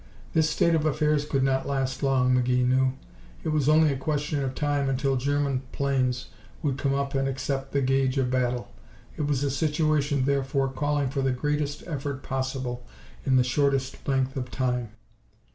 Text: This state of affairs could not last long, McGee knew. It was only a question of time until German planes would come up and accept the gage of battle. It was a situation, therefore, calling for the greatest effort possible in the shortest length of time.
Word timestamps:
This 0.33 0.49
state 0.49 0.73
of 0.73 0.83
affairs 0.83 1.25
could 1.25 1.43
not 1.43 1.67
last 1.67 2.01
long, 2.01 2.33
McGee 2.33 2.67
knew. 2.67 2.93
It 3.43 3.49
was 3.49 3.69
only 3.69 3.93
a 3.93 3.95
question 3.95 4.43
of 4.43 4.55
time 4.55 4.89
until 4.89 5.15
German 5.15 5.61
planes 5.71 6.29
would 6.63 6.79
come 6.79 6.95
up 6.95 7.13
and 7.13 7.27
accept 7.27 7.71
the 7.71 7.81
gage 7.83 8.17
of 8.17 8.31
battle. 8.31 8.71
It 9.15 9.27
was 9.27 9.43
a 9.43 9.51
situation, 9.51 10.25
therefore, 10.25 10.69
calling 10.69 11.09
for 11.11 11.21
the 11.21 11.31
greatest 11.31 11.83
effort 11.85 12.23
possible 12.23 12.83
in 13.27 13.35
the 13.35 13.43
shortest 13.43 14.07
length 14.07 14.35
of 14.35 14.49
time. 14.49 14.89